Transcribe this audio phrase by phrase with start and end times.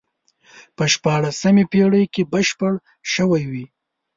[0.75, 2.73] په شپاړسمې پېړۍ کې بشپړ
[3.13, 3.65] شوی وي.